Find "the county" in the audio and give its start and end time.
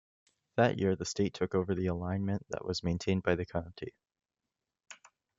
3.35-3.93